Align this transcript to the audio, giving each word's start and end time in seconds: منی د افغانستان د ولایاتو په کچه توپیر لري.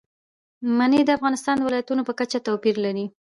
منی 0.77 0.99
د 1.05 1.09
افغانستان 1.17 1.55
د 1.57 1.63
ولایاتو 1.67 2.07
په 2.09 2.13
کچه 2.19 2.39
توپیر 2.47 2.75
لري. 2.85 3.05